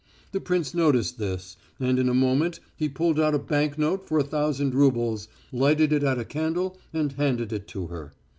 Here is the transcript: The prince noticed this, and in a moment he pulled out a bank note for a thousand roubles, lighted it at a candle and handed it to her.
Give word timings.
The 0.31 0.41
prince 0.41 0.73
noticed 0.73 1.19
this, 1.19 1.57
and 1.79 1.99
in 1.99 2.09
a 2.09 2.13
moment 2.15 2.59
he 2.75 2.89
pulled 2.89 3.19
out 3.19 3.35
a 3.35 3.37
bank 3.37 3.77
note 3.77 4.03
for 4.07 4.17
a 4.17 4.23
thousand 4.23 4.73
roubles, 4.73 5.27
lighted 5.51 5.93
it 5.93 6.01
at 6.01 6.17
a 6.17 6.25
candle 6.25 6.75
and 6.91 7.11
handed 7.11 7.53
it 7.53 7.67
to 7.67 7.85
her. 7.85 8.15